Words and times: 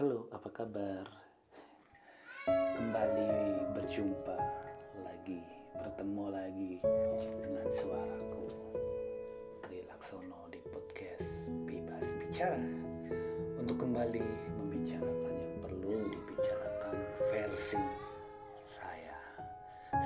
Halo, 0.00 0.24
apa 0.32 0.48
kabar? 0.48 1.04
Kembali 2.48 3.28
berjumpa 3.76 4.32
lagi, 5.04 5.44
bertemu 5.76 6.24
lagi 6.32 6.72
dengan 7.44 7.68
suaraku 7.68 8.48
Tri 9.60 9.84
Laksono 9.84 10.48
di 10.48 10.56
podcast 10.72 11.44
Bebas 11.68 12.16
Bicara 12.16 12.64
untuk 13.60 13.76
kembali 13.76 14.24
membicarakan 14.56 15.36
yang 15.36 15.68
perlu 15.68 15.92
dibicarakan 16.08 16.96
versi 17.28 17.84
saya. 18.64 19.20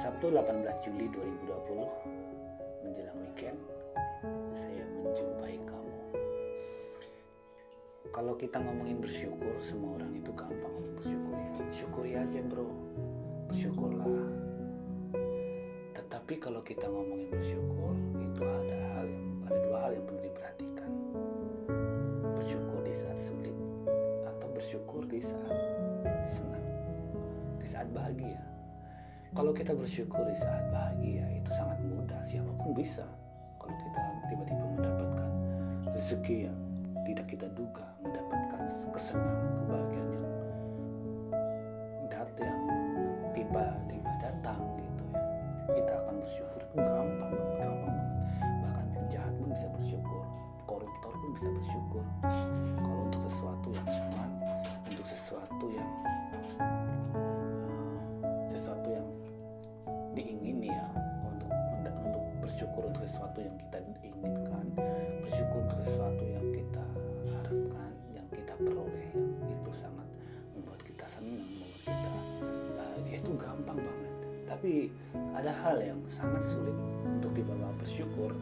Sabtu 0.03 0.27
18 0.27 0.91
Juli 0.91 1.07
2020 1.07 2.83
menjelang 2.83 3.19
weekend 3.23 3.63
kalau 8.15 8.39
kita 8.39 8.63
ngomongin 8.63 9.03
bersyukur 9.03 9.59
semua 9.59 9.99
orang 9.99 10.15
itu 10.15 10.31
gampang 10.39 10.75
bersyukur 10.95 11.35
ya. 11.35 11.51
Syukuri 11.75 12.13
aja 12.15 12.39
bro. 12.47 12.71
Bersyukurlah 13.51 14.07
tetapi 15.99 16.39
kalau 16.39 16.63
kita 16.63 16.87
ngomongin 16.87 17.27
bersyukur 17.27 17.93
itu 18.23 18.43
ada 18.47 18.79
hal 18.95 19.07
yang 19.11 19.27
ada 19.51 19.59
dua 19.67 19.79
hal 19.83 19.91
yang 19.99 20.05
perlu 20.07 20.21
diperhatikan. 20.23 20.91
Bersyukur 22.39 22.81
di 22.87 22.95
saat 22.95 23.19
sulit 23.19 23.57
atau 24.23 24.49
bersyukur 24.55 25.03
di 25.11 25.19
saat 25.19 25.59
senang. 26.31 26.65
Di 27.59 27.67
saat 27.67 27.91
bahagia. 27.91 28.39
Kalau 29.35 29.51
kita 29.51 29.75
bersyukur 29.75 30.23
di 30.23 30.39
saat 30.39 30.71
bahagia 30.71 31.27
itu 31.35 31.51
sangat 31.51 31.83
mudah. 31.83 32.23
Siapa 32.23 32.53
pun 32.63 32.71
bisa. 32.79 33.05
Kalau 33.59 33.75
kita 33.75 34.01
tiba-tiba 34.31 34.65
mendapatkan 34.71 35.31
rezeki 35.93 36.47
yang 36.47 36.64
tidak 37.05 37.27
kita 37.29 37.47
duga 37.53 37.85
mendapatkan 38.01 38.61
kesenangan 38.97 39.53
kebahagiaan 39.61 40.09
yang 40.09 40.27
dat 42.09 42.31
yang 42.41 42.61
tiba-tiba 43.37 44.13
datang 44.21 44.59
gitu 44.81 45.05
ya. 45.13 45.23
Kita 45.69 45.93
akan 46.01 46.15
bersyukur 46.25 46.61
itu 46.65 46.77
gampang 46.81 47.31
banget 47.37 47.49
gampang 47.61 47.95
banget. 47.95 48.09
Bahkan 48.41 48.87
penjahat 48.97 49.33
pun 49.37 49.49
bisa 49.53 49.67
bersyukur 49.69 50.23
koruptor 50.65 51.13
pun 51.13 51.31
bisa 51.37 51.49
bersyukur. 51.53 52.05
Kalau 52.81 53.01
untuk 53.05 53.21
sesuatu 53.29 53.69
yang 53.77 53.87
nyaman 53.87 54.31
untuk 54.89 55.07
sesuatu 55.21 55.67
yang 55.69 55.91
eh, 56.65 58.01
sesuatu 58.49 58.89
yang 58.89 59.07
diingini 60.17 60.73
ya 60.73 60.87
untuk 61.27 61.51
untuk 61.85 62.25
bersyukur 62.41 62.83
untuk 62.89 63.05
sesuatu 63.05 63.39
yang 63.45 63.57
kita 63.61 63.79
inginkan 63.85 64.34
ada 75.45 75.53
hal 75.61 75.77
yang 75.77 76.01
sangat 76.09 76.41
sulit 76.49 76.73
untuk 77.05 77.29
dibawa 77.37 77.69
bersyukur 77.77 78.33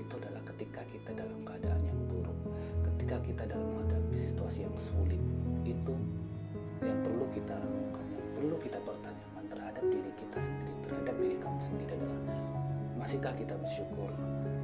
itu 0.00 0.12
adalah 0.16 0.40
ketika 0.48 0.80
kita 0.88 1.12
dalam 1.12 1.36
keadaan 1.44 1.76
yang 1.84 2.00
buruk 2.08 2.32
ketika 2.88 3.20
kita 3.20 3.42
dalam 3.52 3.68
menghadapi 3.76 4.16
situasi 4.16 4.64
yang 4.64 4.72
sulit 4.80 5.20
itu 5.68 5.92
yang 6.80 6.96
perlu 7.04 7.28
kita 7.36 7.52
renungkan 7.52 8.06
yang 8.16 8.28
perlu 8.32 8.56
kita 8.64 8.80
pertanyakan 8.80 9.44
terhadap 9.44 9.84
diri 9.92 10.12
kita 10.16 10.38
sendiri 10.40 10.72
terhadap 10.88 11.14
diri 11.20 11.36
kamu 11.36 11.60
sendiri 11.68 11.92
adalah 12.00 12.20
masihkah 12.96 13.34
kita 13.36 13.54
bersyukur? 13.60 14.08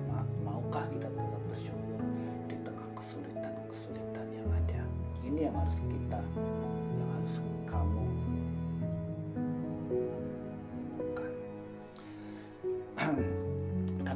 Ma- 0.08 0.30
maukah 0.40 0.88
kita 0.88 1.12
tetap 1.12 1.42
bersyukur 1.52 2.00
di 2.48 2.56
tengah 2.64 2.88
kesulitan-kesulitan 2.96 4.26
yang 4.32 4.48
ada? 4.48 4.82
Ini 5.20 5.52
yang 5.52 5.54
harus 5.60 5.76
kita 5.84 6.20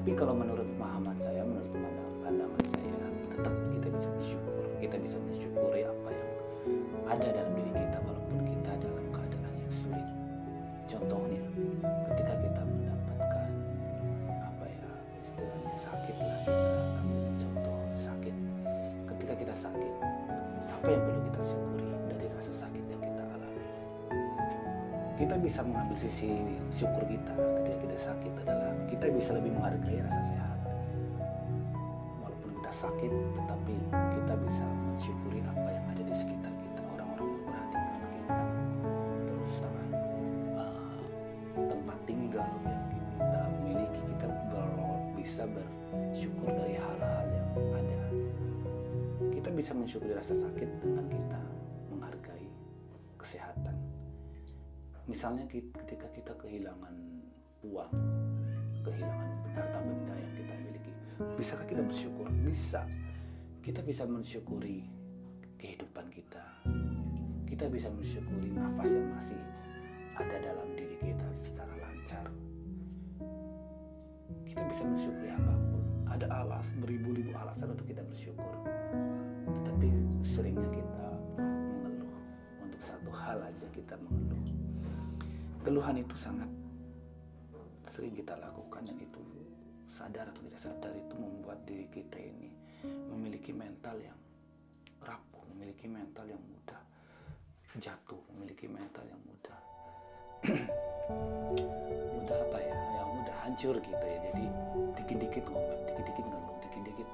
tapi 0.08 0.24
kalau 0.24 0.40
menurut 0.40 0.64
pemahaman 0.72 1.12
saya 1.20 1.44
menurut 1.44 1.68
pandangan 2.24 2.64
saya 2.72 2.96
tetap 3.28 3.52
kita 3.76 3.88
bisa 3.92 4.08
bersyukur. 4.16 4.64
Kita 4.80 4.96
bisa 5.04 5.20
mensyukuri 5.20 5.84
apa 5.84 6.08
yang 6.08 6.30
ada 7.12 7.28
dalam 7.28 7.52
diri 7.52 7.72
kita 7.76 7.98
walaupun 8.08 8.40
kita 8.40 8.72
dalam 8.80 9.04
keadaan 9.12 9.52
yang 9.60 9.68
sulit. 9.68 10.08
Contohnya 10.88 11.44
ketika 12.08 12.40
kita 12.40 12.60
mendapatkan 12.64 13.50
apa 14.32 14.64
ya 14.64 14.88
istilahnya 15.28 15.76
sakit 15.76 16.16
lah 16.24 16.40
kita 16.40 17.32
contoh 17.44 17.76
sakit. 18.00 18.34
Ketika 19.12 19.32
kita 19.44 19.54
sakit 19.60 19.92
apa 20.72 20.88
yang 20.88 21.02
perlu 21.04 21.20
kita 21.28 21.40
syukuri 21.52 21.84
dari 22.08 22.26
rasa 22.32 22.52
sakit 22.56 22.84
yang 22.88 23.02
kita 23.04 23.22
alami? 23.28 23.64
Kita 25.20 25.36
bisa 25.36 25.60
mengambil 25.60 26.00
sisi 26.00 26.32
syukur 26.72 27.04
kita 27.04 27.36
ketika 27.60 27.76
kita 27.84 27.96
sakit 28.08 28.32
adalah 28.40 28.57
kita 28.98 29.14
bisa 29.14 29.30
lebih 29.30 29.54
menghargai 29.54 30.02
rasa 30.02 30.22
sehat. 30.26 30.58
Walaupun 32.18 32.50
kita 32.58 32.72
sakit 32.82 33.12
tetapi 33.14 33.74
kita 33.94 34.34
bisa 34.42 34.66
mensyukuri 34.90 35.38
apa 35.46 35.70
yang 35.70 35.86
ada 35.86 36.02
di 36.02 36.14
sekitar 36.18 36.50
kita. 36.50 36.82
Orang-orang 36.98 37.30
yang 37.30 37.38
memperhatikan 37.38 38.10
kita. 38.10 38.42
Terus 39.30 39.54
apa? 39.62 39.82
Uh, 40.58 40.98
tempat 41.70 41.98
tinggal 42.10 42.50
yang 42.66 42.82
kita 42.90 43.42
miliki 43.62 44.02
kita 44.02 44.26
ber- 44.50 45.06
bisa 45.14 45.42
bersyukur 45.46 46.50
dari 46.50 46.74
hal-hal 46.74 47.26
yang 47.30 47.48
ada. 47.78 48.02
Kita 49.30 49.50
bisa 49.54 49.78
mensyukuri 49.78 50.18
rasa 50.18 50.34
sakit 50.34 50.82
dengan 50.82 51.06
kita 51.06 51.40
menghargai 51.94 52.50
kesehatan. 53.14 53.78
Misalnya 55.06 55.46
ketika 55.46 56.10
kita 56.10 56.34
kehilangan 56.34 56.98
uang 57.62 58.17
kehilangan 58.88 59.28
harta 59.52 59.78
benda 59.84 60.14
yang 60.16 60.32
kita 60.32 60.54
miliki. 60.64 60.92
Bisakah 61.36 61.66
kita 61.68 61.82
bersyukur? 61.84 62.26
Bisa. 62.44 62.82
Kita 63.60 63.80
bisa 63.84 64.08
mensyukuri 64.08 64.88
kehidupan 65.60 66.08
kita. 66.08 66.44
Kita 67.44 67.68
bisa 67.68 67.92
mensyukuri 67.92 68.48
nafas 68.54 68.88
yang 68.88 69.08
masih 69.12 69.40
ada 70.16 70.36
dalam 70.40 70.68
diri 70.72 70.96
kita 71.02 71.28
secara 71.44 71.72
lancar. 71.76 72.24
Kita 74.48 74.62
bisa 74.72 74.82
mensyukuri 74.88 75.28
apa 75.36 75.52
pun. 75.52 75.82
Ada 76.08 76.26
alas 76.32 76.66
beribu-ribu 76.80 77.36
alasan 77.36 77.76
untuk 77.76 77.84
kita 77.84 78.00
bersyukur. 78.08 78.54
Tetapi 79.44 79.88
seringnya 80.24 80.68
kita 80.72 81.06
mengeluh. 81.36 82.14
Untuk 82.64 82.80
satu 82.80 83.10
hal 83.12 83.42
aja 83.42 83.66
kita 83.68 84.00
mengeluh. 84.00 84.48
Keluhan 85.66 86.00
itu 86.00 86.16
sangat 86.16 86.48
sering 87.98 88.14
kita 88.14 88.38
lakukan 88.38 88.86
dan 88.86 88.94
itu 88.94 89.18
sadar 89.90 90.30
atau 90.30 90.38
tidak 90.46 90.62
sadar 90.62 90.94
itu 90.94 91.18
membuat 91.18 91.58
diri 91.66 91.90
kita 91.90 92.14
ini 92.14 92.46
memiliki 93.10 93.50
mental 93.50 93.98
yang 93.98 94.14
rapuh, 95.02 95.42
memiliki 95.50 95.90
mental 95.90 96.30
yang 96.30 96.38
mudah 96.38 96.78
jatuh, 97.82 98.22
memiliki 98.30 98.70
mental 98.70 99.02
yang 99.02 99.18
mudah 99.26 99.58
mudah 102.22 102.38
apa 102.38 102.58
ya, 102.62 102.76
yang 103.02 103.10
mudah 103.18 103.36
hancur 103.42 103.74
gitu 103.82 104.04
ya. 104.06 104.18
Jadi 104.30 104.46
dikit-dikit 105.02 105.44
ngomel, 105.50 105.78
dikit-dikit 105.90 106.22
ngeluh, 106.22 106.56
dikit-dikit 106.70 107.08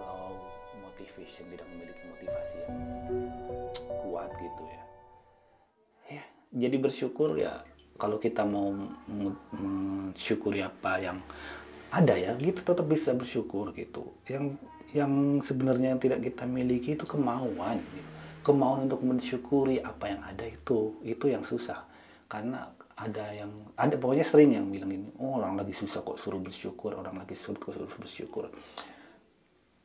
low 0.00 0.32
motivation, 0.80 1.44
tidak 1.52 1.68
memiliki 1.68 2.02
motivasi 2.08 2.56
yang 2.64 2.76
kuat 4.00 4.32
gitu 4.40 4.64
ya. 4.64 4.82
Ya, 6.08 6.24
jadi 6.56 6.76
bersyukur 6.80 7.36
ya 7.36 7.73
kalau 7.94 8.18
kita 8.18 8.42
mau 8.42 8.74
mensyukuri 9.54 10.60
apa 10.62 10.98
yang 10.98 11.18
ada 11.94 12.18
ya 12.18 12.34
gitu 12.38 12.66
tetap 12.66 12.86
bisa 12.90 13.14
bersyukur 13.14 13.70
gitu 13.70 14.10
yang 14.26 14.58
yang 14.90 15.42
sebenarnya 15.42 15.94
yang 15.94 16.00
tidak 16.02 16.20
kita 16.22 16.46
miliki 16.46 16.98
itu 16.98 17.06
kemauan 17.06 17.78
gitu. 17.78 18.10
kemauan 18.42 18.90
untuk 18.90 19.02
mensyukuri 19.02 19.78
apa 19.78 20.10
yang 20.10 20.20
ada 20.26 20.44
itu 20.46 20.98
itu 21.06 21.30
yang 21.30 21.46
susah 21.46 21.86
karena 22.26 22.74
ada 22.94 23.26
yang 23.34 23.50
ada 23.78 23.94
pokoknya 23.98 24.26
sering 24.26 24.54
yang 24.54 24.66
bilang 24.70 24.90
ini 24.90 25.10
oh 25.22 25.38
orang 25.38 25.58
lagi 25.58 25.74
susah 25.74 26.02
kok 26.02 26.18
suruh 26.18 26.42
bersyukur 26.42 26.94
orang 26.94 27.14
lagi 27.14 27.38
sulit 27.38 27.62
kok 27.62 27.74
suruh 27.74 27.90
bersyukur 27.90 28.50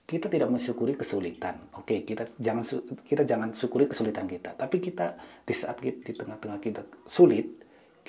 kita 0.09 0.25
tidak 0.25 0.50
mensyukuri 0.50 0.97
kesulitan. 0.97 1.69
Oke, 1.77 2.01
kita 2.01 2.25
jangan 2.41 2.65
kita 3.06 3.21
jangan 3.29 3.53
syukuri 3.53 3.85
kesulitan 3.85 4.25
kita, 4.25 4.57
tapi 4.57 4.81
kita 4.81 5.13
di 5.45 5.53
saat 5.53 5.77
kita, 5.77 6.01
di 6.01 6.17
tengah-tengah 6.17 6.57
kita 6.57 6.81
sulit, 7.06 7.45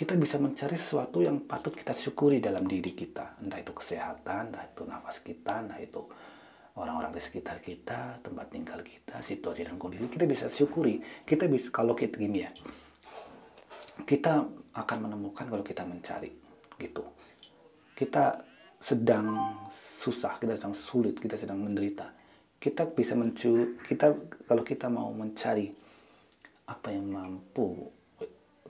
kita 0.00 0.16
bisa 0.16 0.40
mencari 0.40 0.80
sesuatu 0.80 1.20
yang 1.20 1.44
patut 1.44 1.76
kita 1.76 1.92
syukuri 1.92 2.40
dalam 2.40 2.64
diri 2.64 2.96
kita. 2.96 3.36
Entah 3.44 3.60
itu 3.60 3.76
kesehatan, 3.76 4.48
entah 4.48 4.64
itu 4.64 4.88
nafas 4.88 5.20
kita, 5.20 5.60
entah 5.60 5.76
itu 5.76 6.00
orang-orang 6.80 7.12
di 7.12 7.20
sekitar 7.20 7.60
kita, 7.60 8.16
tempat 8.24 8.48
tinggal 8.48 8.80
kita, 8.80 9.20
situasi 9.20 9.68
dan 9.68 9.76
kondisi 9.76 10.08
kita 10.08 10.24
bisa 10.24 10.48
syukuri. 10.48 11.04
Kita 11.04 11.44
bisa 11.44 11.68
kalau 11.68 11.92
kita 11.92 12.16
gini 12.16 12.40
ya, 12.40 12.48
kita 14.08 14.48
akan 14.72 14.98
menemukan 15.04 15.44
kalau 15.44 15.60
kita 15.60 15.84
mencari 15.84 16.32
gitu. 16.80 17.04
Kita 17.92 18.40
sedang 18.80 19.52
susah, 20.00 20.40
kita 20.40 20.56
sedang 20.56 20.72
sulit, 20.72 21.20
kita 21.20 21.36
sedang 21.36 21.60
menderita. 21.60 22.08
Kita 22.56 22.88
bisa 22.88 23.12
mencu, 23.12 23.76
kita 23.84 24.16
kalau 24.48 24.64
kita 24.64 24.88
mau 24.88 25.12
mencari 25.12 25.68
apa 26.72 26.88
yang 26.88 27.04
mampu 27.04 27.99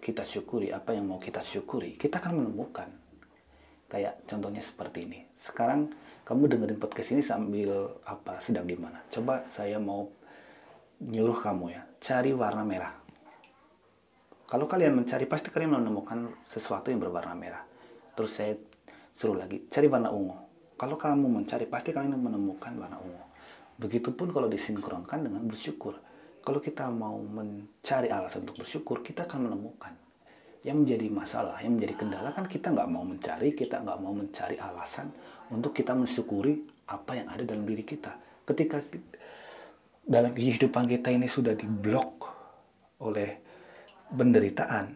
kita 0.00 0.24
syukuri 0.24 0.72
apa 0.72 0.96
yang 0.96 1.06
mau 1.06 1.20
kita 1.20 1.44
syukuri 1.44 1.94
kita 1.94 2.18
akan 2.18 2.42
menemukan. 2.42 2.88
Kayak 3.90 4.22
contohnya 4.24 4.62
seperti 4.62 5.04
ini. 5.04 5.26
Sekarang 5.34 5.90
kamu 6.22 6.46
dengerin 6.46 6.78
podcast 6.78 7.10
ini 7.12 7.22
sambil 7.26 8.00
apa 8.06 8.40
sedang 8.40 8.64
di 8.64 8.78
mana? 8.78 9.02
Coba 9.10 9.44
saya 9.44 9.76
mau 9.76 10.08
nyuruh 11.00 11.38
kamu 11.38 11.64
ya 11.74 11.82
cari 12.00 12.32
warna 12.32 12.64
merah. 12.64 12.92
Kalau 14.50 14.66
kalian 14.66 14.98
mencari 14.98 15.30
pasti 15.30 15.52
kalian 15.52 15.78
menemukan 15.78 16.42
sesuatu 16.42 16.90
yang 16.90 16.98
berwarna 16.98 17.36
merah. 17.38 17.62
Terus 18.16 18.30
saya 18.34 18.56
suruh 19.14 19.38
lagi 19.38 19.68
cari 19.70 19.86
warna 19.86 20.10
ungu. 20.10 20.34
Kalau 20.74 20.96
kamu 20.96 21.28
mencari 21.28 21.68
pasti 21.68 21.92
kalian 21.92 22.16
menemukan 22.16 22.72
warna 22.74 22.98
ungu. 22.98 23.24
Begitupun 23.78 24.32
kalau 24.32 24.48
disinkronkan 24.50 25.28
dengan 25.28 25.44
bersyukur 25.46 25.96
kalau 26.40 26.60
kita 26.60 26.88
mau 26.88 27.20
mencari 27.20 28.08
alasan 28.08 28.48
untuk 28.48 28.64
bersyukur 28.64 29.04
kita 29.04 29.28
akan 29.28 29.48
menemukan 29.48 29.92
yang 30.60 30.84
menjadi 30.84 31.08
masalah, 31.08 31.56
yang 31.64 31.76
menjadi 31.76 31.94
kendala 32.04 32.36
kan 32.36 32.44
kita 32.44 32.68
nggak 32.68 32.88
mau 32.88 33.04
mencari, 33.04 33.56
kita 33.56 33.80
nggak 33.80 33.98
mau 34.00 34.12
mencari 34.12 34.60
alasan 34.60 35.08
untuk 35.48 35.72
kita 35.72 35.96
mensyukuri 35.96 36.84
apa 36.92 37.16
yang 37.16 37.28
ada 37.32 37.42
dalam 37.48 37.64
diri 37.64 37.80
kita. 37.80 38.12
Ketika 38.44 38.84
dalam 40.04 40.36
kehidupan 40.36 40.84
kita 40.84 41.08
ini 41.12 41.28
sudah 41.30 41.56
diblok 41.56 42.28
oleh 43.00 43.40
penderitaan, 44.12 44.86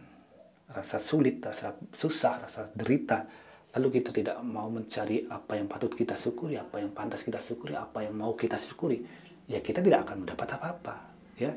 rasa 0.69 1.01
sulit, 1.01 1.41
rasa 1.41 1.73
susah, 1.93 2.45
rasa 2.45 2.69
derita, 2.69 3.25
lalu 3.73 4.01
kita 4.01 4.13
tidak 4.13 4.37
mau 4.45 4.69
mencari 4.69 5.25
apa 5.25 5.57
yang 5.57 5.65
patut 5.65 5.97
kita 5.97 6.13
syukuri, 6.13 6.61
apa 6.61 6.77
yang 6.77 6.93
pantas 6.93 7.25
kita 7.25 7.41
syukuri, 7.41 7.73
apa 7.73 8.05
yang 8.05 8.13
mau 8.13 8.37
kita 8.37 8.59
syukuri, 8.59 9.01
ya 9.49 9.63
kita 9.65 9.81
tidak 9.81 10.05
akan 10.05 10.27
mendapat 10.27 10.47
apa-apa, 10.61 11.14
ya. 11.39 11.51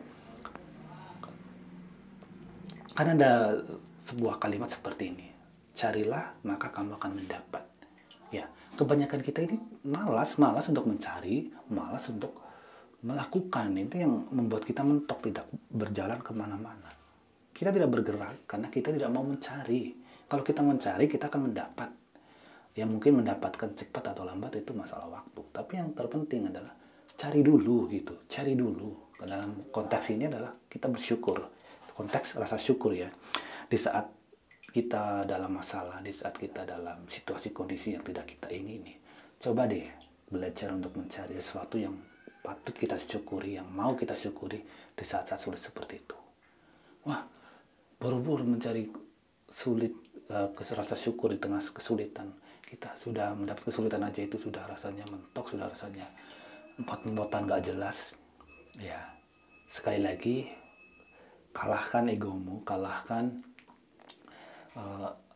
Karena 2.95 3.13
ada 3.15 3.33
sebuah 4.11 4.43
kalimat 4.43 4.67
seperti 4.67 5.15
ini. 5.15 5.27
Carilah 5.71 6.35
maka 6.43 6.75
kamu 6.75 6.99
akan 6.99 7.13
mendapat. 7.15 7.63
Ya, 8.35 8.51
kebanyakan 8.75 9.23
kita 9.23 9.47
ini 9.47 9.57
malas, 9.87 10.35
malas 10.37 10.67
untuk 10.67 10.91
mencari, 10.91 11.47
malas 11.71 12.11
untuk 12.11 12.35
melakukan. 13.07 13.71
Itu 13.79 14.03
yang 14.03 14.27
membuat 14.35 14.67
kita 14.67 14.83
mentok 14.83 15.31
tidak 15.31 15.47
berjalan 15.71 16.19
ke 16.19 16.35
mana-mana. 16.35 16.91
Kita 17.55 17.71
tidak 17.71 17.91
bergerak 17.91 18.51
karena 18.51 18.67
kita 18.67 18.91
tidak 18.91 19.11
mau 19.15 19.23
mencari. 19.23 19.95
Kalau 20.27 20.43
kita 20.43 20.61
mencari, 20.61 21.07
kita 21.07 21.31
akan 21.31 21.51
mendapat. 21.51 21.91
Ya 22.75 22.87
mungkin 22.87 23.23
mendapatkan 23.23 23.75
cepat 23.75 24.15
atau 24.15 24.23
lambat 24.23 24.59
itu 24.59 24.71
masalah 24.75 25.11
waktu. 25.11 25.43
Tapi 25.51 25.73
yang 25.79 25.91
terpenting 25.95 26.51
adalah 26.51 26.71
cari 27.19 27.43
dulu 27.43 27.91
gitu, 27.91 28.15
cari 28.31 28.55
dulu. 28.55 29.11
Dalam 29.19 29.75
konteks 29.75 30.15
ini 30.15 30.31
adalah 30.31 30.55
kita 30.71 30.87
bersyukur. 30.87 31.43
Konteks 31.91 32.39
rasa 32.39 32.55
syukur 32.55 32.95
ya 32.95 33.11
di 33.67 33.75
saat 33.75 34.07
kita 34.71 35.27
dalam 35.27 35.59
masalah, 35.59 35.99
di 35.99 36.15
saat 36.15 36.39
kita 36.39 36.63
dalam 36.63 37.03
situasi 37.11 37.51
kondisi 37.51 37.99
yang 37.99 38.07
tidak 38.07 38.31
kita 38.31 38.47
ingini, 38.55 38.95
coba 39.43 39.67
deh 39.67 39.83
belajar 40.31 40.71
untuk 40.71 40.95
mencari 40.95 41.35
sesuatu 41.35 41.75
yang 41.75 41.99
patut 42.39 42.77
kita 42.79 42.95
syukuri, 42.95 43.59
yang 43.59 43.67
mau 43.67 43.99
kita 43.99 44.15
syukuri 44.15 44.63
di 44.95 45.05
saat-saat 45.05 45.41
sulit 45.43 45.59
seperti 45.59 45.95
itu. 45.99 46.17
Wah, 47.11 47.27
buru-buru 47.99 48.47
mencari 48.47 48.87
sulit, 49.51 49.93
uh, 50.31 50.53
rasa 50.55 50.95
syukur 50.95 51.35
di 51.35 51.41
tengah 51.43 51.61
kesulitan. 51.61 52.31
Kita 52.63 52.93
sudah 53.01 53.33
mendapat 53.33 53.73
kesulitan 53.73 54.05
aja 54.05 54.21
itu 54.21 54.37
sudah 54.37 54.69
rasanya 54.69 55.09
mentok, 55.09 55.57
sudah 55.57 55.67
rasanya 55.73 56.05
empat-empatan 56.79 57.51
gak 57.51 57.65
jelas. 57.67 58.15
Ya, 58.79 59.03
sekali 59.67 60.01
lagi, 60.01 60.47
kalahkan 61.51 62.07
egomu, 62.07 62.63
kalahkan 62.63 63.43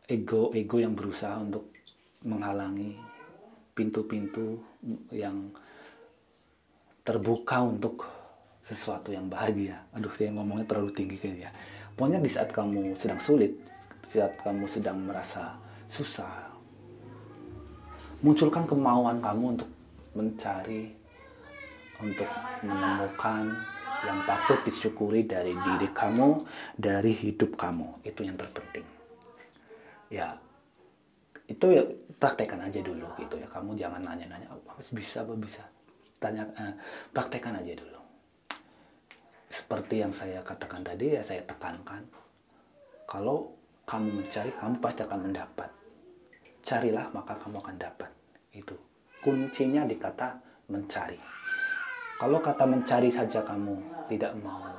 ego-ego 0.07 0.77
uh, 0.79 0.83
yang 0.83 0.95
berusaha 0.95 1.35
untuk 1.43 1.67
menghalangi 2.23 2.95
pintu-pintu 3.75 4.63
yang 5.11 5.51
terbuka 7.03 7.59
untuk 7.67 8.07
sesuatu 8.63 9.11
yang 9.11 9.27
bahagia. 9.27 9.83
Aduh, 9.91 10.15
saya 10.15 10.31
ngomongnya 10.31 10.71
terlalu 10.71 10.95
tinggi 10.95 11.19
kayaknya. 11.19 11.51
Pokoknya 11.99 12.23
di 12.23 12.31
saat 12.31 12.55
kamu 12.55 12.95
sedang 12.95 13.19
sulit, 13.19 13.53
saat 14.07 14.39
kamu 14.39 14.71
sedang 14.71 15.03
merasa 15.03 15.59
susah, 15.91 16.55
munculkan 18.23 18.65
kemauan 18.65 19.19
kamu 19.19 19.59
untuk 19.59 19.71
mencari, 20.15 21.02
untuk 22.03 22.27
menemukan 22.67 23.55
yang 24.03 24.19
patut 24.27 24.59
disyukuri 24.67 25.23
dari 25.23 25.55
diri 25.55 25.89
kamu, 25.95 26.43
dari 26.75 27.15
hidup 27.15 27.55
kamu. 27.55 28.03
Itu 28.03 28.27
yang 28.27 28.35
terpenting. 28.35 28.85
Ya 30.11 30.37
itu 31.47 31.67
ya 31.69 31.85
praktekkan 32.19 32.65
aja 32.65 32.81
dulu 32.83 33.07
gitu 33.21 33.39
ya. 33.39 33.47
Kamu 33.47 33.79
jangan 33.79 34.03
nanya-nanya 34.03 34.51
apa 34.51 34.83
bisa 34.91 35.23
apa 35.23 35.35
bisa? 35.39 35.63
Tanya 36.19 36.47
eh, 36.59 36.75
praktekkan 37.15 37.59
aja 37.59 37.73
dulu. 37.79 38.01
Seperti 39.53 40.01
yang 40.01 40.11
saya 40.17 40.41
katakan 40.41 40.83
tadi 40.83 41.15
ya 41.15 41.23
saya 41.23 41.45
tekankan. 41.45 42.03
Kalau 43.05 43.53
kamu 43.85 44.23
mencari 44.23 44.51
kamu 44.57 44.75
pasti 44.81 45.01
akan 45.05 45.21
mendapat. 45.29 45.71
Carilah 46.63 47.11
maka 47.13 47.37
kamu 47.37 47.59
akan 47.59 47.77
dapat. 47.77 48.11
Itu. 48.55 48.79
Kuncinya 49.23 49.87
di 49.87 49.99
kata 49.99 50.41
mencari 50.73 51.42
kalau 52.21 52.39
kata 52.41 52.65
mencari 52.65 53.09
saja 53.13 53.41
kamu 53.45 53.77
tidak 54.09 54.33
mau 54.41 54.73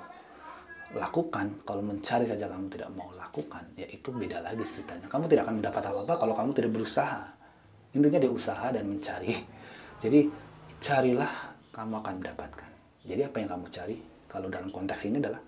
lakukan 0.93 1.49
kalau 1.65 1.81
mencari 1.81 2.29
saja 2.29 2.45
kamu 2.45 2.69
tidak 2.69 2.89
mau 2.93 3.09
lakukan 3.17 3.65
ya 3.73 3.89
itu 3.89 4.13
beda 4.13 4.45
lagi 4.45 4.61
ceritanya. 4.61 5.09
Kamu 5.09 5.25
tidak 5.25 5.49
akan 5.49 5.55
mendapat 5.61 5.83
apa-apa 5.89 6.13
kalau 6.21 6.33
kamu 6.37 6.51
tidak 6.53 6.71
berusaha. 6.77 7.21
Intinya 7.93 8.21
di 8.21 8.29
usaha 8.29 8.69
dan 8.69 8.85
mencari. 8.85 9.33
Jadi 10.03 10.29
carilah 10.77 11.31
kamu 11.73 11.93
akan 12.01 12.13
mendapatkan. 12.21 12.69
Jadi 13.05 13.21
apa 13.25 13.37
yang 13.41 13.49
kamu 13.57 13.65
cari? 13.73 13.97
Kalau 14.29 14.47
dalam 14.49 14.69
konteks 14.73 15.01
ini 15.09 15.17
adalah 15.21 15.41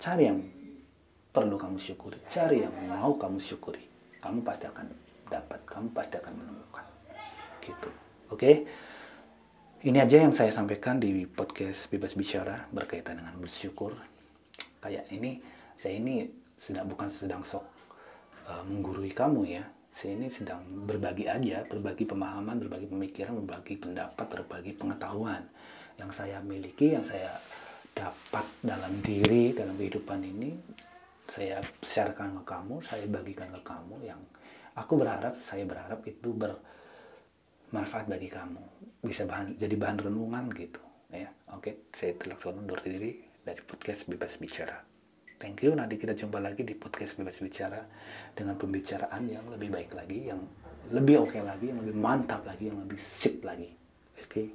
cari 0.00 0.24
yang 0.26 0.38
perlu 1.30 1.54
kamu 1.54 1.78
syukuri 1.78 2.18
cari 2.26 2.66
yang 2.66 2.74
mau 2.90 3.14
kamu 3.14 3.38
syukuri. 3.38 3.82
Kamu 4.18 4.42
pasti 4.42 4.66
akan 4.66 4.86
dapat 5.30 5.60
kamu 5.66 5.86
pasti 5.94 6.14
akan 6.18 6.32
menemukan. 6.34 6.84
Gitu. 7.62 7.90
Oke? 8.30 8.34
okay? 8.34 8.54
Ini 9.80 9.96
aja 9.96 10.20
yang 10.20 10.36
saya 10.36 10.52
sampaikan 10.52 11.00
di 11.00 11.24
podcast 11.24 11.88
bebas 11.88 12.12
bicara 12.12 12.68
berkaitan 12.68 13.16
dengan 13.16 13.32
bersyukur. 13.40 13.96
Kayak 14.76 15.08
ini 15.08 15.40
saya 15.80 15.96
ini 15.96 16.28
sedang 16.60 16.84
bukan 16.84 17.08
sedang 17.08 17.40
sok 17.40 17.64
uh, 18.44 18.60
menggurui 18.68 19.08
kamu 19.16 19.56
ya. 19.56 19.64
Saya 19.88 20.20
ini 20.20 20.28
sedang 20.28 20.60
berbagi 20.84 21.24
aja 21.24 21.64
berbagi 21.64 22.04
pemahaman 22.04 22.60
berbagi 22.60 22.92
pemikiran 22.92 23.40
berbagi 23.40 23.80
pendapat 23.80 24.26
berbagi 24.28 24.76
pengetahuan 24.76 25.48
yang 25.96 26.12
saya 26.12 26.44
miliki 26.44 26.92
yang 26.92 27.04
saya 27.08 27.40
dapat 27.96 28.44
dalam 28.60 29.00
diri 29.00 29.56
dalam 29.56 29.80
kehidupan 29.80 30.20
ini. 30.20 30.60
Saya 31.24 31.56
sharekan 31.80 32.36
ke 32.36 32.42
kamu 32.44 32.84
saya 32.84 33.08
bagikan 33.08 33.48
ke 33.48 33.60
kamu 33.64 33.96
yang 34.04 34.20
aku 34.76 35.00
berharap 35.00 35.40
saya 35.40 35.64
berharap 35.64 36.04
itu 36.04 36.36
bermanfaat 37.70 38.10
bagi 38.10 38.26
kamu 38.26 38.60
bisa 39.06 39.24
bahan 39.24 39.54
jadi 39.54 39.74
bahan 39.78 40.10
renungan 40.10 40.50
gitu 40.58 40.82
ya 41.14 41.30
oke 41.54 41.90
saya 41.94 42.18
telah 42.18 42.36
undur 42.50 42.82
diri 42.82 43.30
dari 43.40 43.60
podcast 43.64 44.04
Bebas 44.04 44.36
Bicara. 44.36 44.76
Thank 45.40 45.64
you, 45.64 45.72
nanti 45.72 45.96
kita 45.96 46.12
jumpa 46.12 46.36
lagi 46.36 46.60
di 46.60 46.76
podcast 46.76 47.16
Bebas 47.16 47.40
Bicara 47.40 47.80
dengan 48.36 48.60
pembicaraan 48.60 49.24
yang 49.24 49.48
lebih 49.48 49.72
baik 49.72 49.96
lagi, 49.96 50.28
yang 50.28 50.44
lebih 50.92 51.24
oke 51.24 51.32
okay 51.32 51.40
lagi, 51.40 51.72
yang 51.72 51.80
lebih 51.80 51.96
mantap 51.96 52.44
lagi, 52.44 52.68
yang 52.68 52.76
lebih 52.84 53.00
sip 53.00 53.40
lagi. 53.40 53.72
Oke. 54.20 54.28
Okay? 54.28 54.46